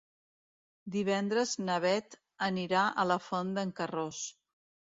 Divendres 0.95 1.53
na 1.67 1.75
Beth 1.85 2.17
anirà 2.49 2.87
a 2.91 3.07
la 3.13 3.21
Font 3.29 3.55
d'en 3.61 3.77
Carròs. 3.83 4.27